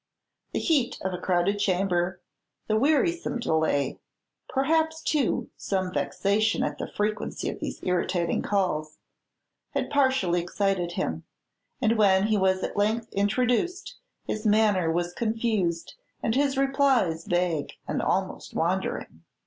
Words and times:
The 0.53 0.59
heat 0.59 0.97
of 1.03 1.13
a 1.13 1.19
crowded 1.19 1.59
chamber, 1.59 2.21
the 2.67 2.75
wearisome 2.75 3.37
delay, 3.37 3.99
perhaps, 4.49 4.99
too, 5.03 5.51
some 5.57 5.93
vexation 5.93 6.63
at 6.63 6.79
the 6.79 6.87
frequency 6.91 7.49
of 7.51 7.59
these 7.59 7.79
irritating 7.83 8.41
calls, 8.41 8.97
had 9.75 9.91
partially 9.91 10.41
excited 10.41 10.93
him; 10.93 11.25
and 11.79 11.99
when 11.99 12.25
he 12.25 12.37
was 12.39 12.63
at 12.63 12.75
length 12.75 13.13
introduced, 13.13 13.97
his 14.25 14.43
manner 14.43 14.91
was 14.91 15.13
confused, 15.13 15.93
and 16.23 16.33
his 16.33 16.57
replies 16.57 17.25
vague 17.27 17.73
and 17.87 18.01
almost 18.01 18.55
wandering. 18.55 19.21